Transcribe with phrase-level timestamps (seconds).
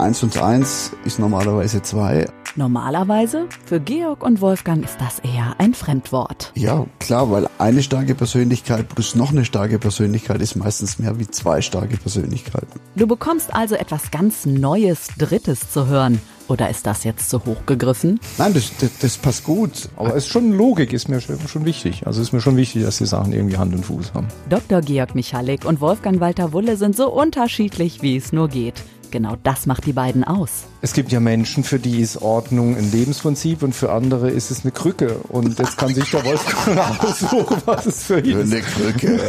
[0.00, 2.24] Eins und eins ist normalerweise zwei.
[2.56, 3.44] Normalerweise?
[3.66, 6.52] Für Georg und Wolfgang ist das eher ein Fremdwort.
[6.54, 11.28] Ja, klar, weil eine starke Persönlichkeit plus noch eine starke Persönlichkeit ist meistens mehr wie
[11.28, 12.80] zwei starke Persönlichkeiten.
[12.96, 16.18] Du bekommst also etwas ganz Neues, Drittes zu hören.
[16.48, 18.18] Oder ist das jetzt zu hoch gegriffen?
[18.38, 19.90] Nein, das, das, das passt gut.
[19.96, 22.06] Aber es ist schon Logik, ist mir schon, schon wichtig.
[22.06, 24.28] Also ist mir schon wichtig, dass die Sachen irgendwie Hand und Fuß haben.
[24.48, 24.80] Dr.
[24.80, 28.82] Georg Michalik und Wolfgang Walter Wulle sind so unterschiedlich, wie es nur geht.
[29.10, 30.64] Genau das macht die beiden aus.
[30.82, 34.62] Es gibt ja Menschen, für die ist Ordnung ein Lebensprinzip und für andere ist es
[34.62, 35.16] eine Krücke.
[35.28, 38.52] Und jetzt kann sich der Wolfgang aussuchen, was es für ihn ist.
[38.52, 39.20] Eine Krücke.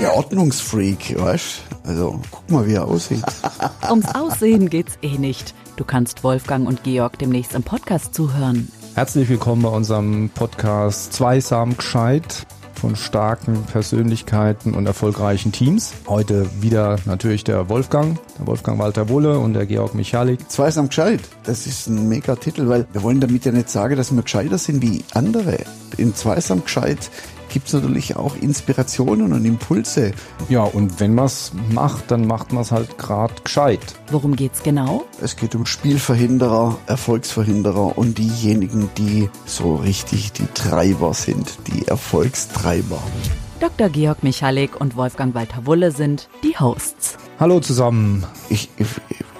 [0.00, 3.24] Der Ordnungsfreak, weißt Also, guck mal, wie er aussieht.
[3.88, 5.54] Ums Aussehen geht's eh nicht.
[5.76, 8.68] Du kannst Wolfgang und Georg demnächst im Podcast zuhören.
[8.94, 12.46] Herzlich willkommen bei unserem Podcast Zweisam gescheit
[12.78, 15.92] von starken Persönlichkeiten und erfolgreichen Teams.
[16.06, 20.50] Heute wieder natürlich der Wolfgang, der Wolfgang Walter Wulle und der Georg Michalik.
[20.50, 21.20] Zweisam gescheit.
[21.44, 24.58] Das ist ein mega Titel, weil wir wollen damit ja nicht sagen, dass wir gescheiter
[24.58, 25.58] sind wie andere.
[25.96, 27.10] In Zweisam gescheit
[27.48, 30.12] gibt es natürlich auch Inspirationen und Impulse.
[30.48, 33.80] Ja, und wenn man es macht, dann macht man es halt gerade gescheit.
[34.10, 35.04] Worum geht's genau?
[35.20, 43.02] Es geht um Spielverhinderer, Erfolgsverhinderer und diejenigen, die so richtig die Treiber sind, die Erfolgstreiber.
[43.60, 43.88] Dr.
[43.88, 47.16] Georg Michalik und Wolfgang Walter Wulle sind die Hosts.
[47.40, 48.24] Hallo zusammen.
[48.48, 48.88] Ich, ich,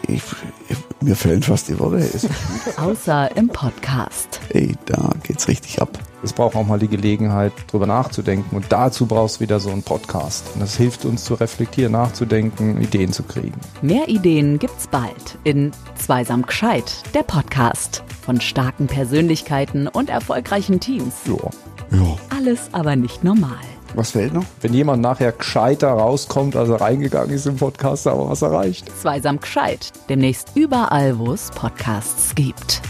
[0.09, 0.23] ich,
[0.69, 2.09] ich mir fehlen fast die Worte.
[2.77, 4.41] Außer im Podcast.
[4.51, 5.98] Ey, da geht's richtig ab.
[6.21, 8.57] Es braucht auch mal die Gelegenheit, drüber nachzudenken.
[8.57, 10.45] Und dazu brauchst du wieder so einen Podcast.
[10.55, 13.61] Und das hilft uns zu reflektieren, nachzudenken, Ideen zu kriegen.
[13.83, 21.15] Mehr Ideen gibt's bald in Zweisam Gescheit, der Podcast von starken Persönlichkeiten und erfolgreichen Teams.
[21.27, 21.51] Ja.
[21.97, 22.17] Ja.
[22.37, 23.57] Alles aber nicht normal.
[23.95, 24.45] Was fehlt noch?
[24.61, 28.91] Wenn jemand nachher gescheiter rauskommt, als er reingegangen ist im Podcast, aber was erreicht.
[29.01, 32.83] Zweisam Gescheit, demnächst überall, wo es Podcasts gibt.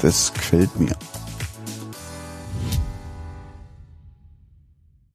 [0.00, 0.96] Das gefällt mir.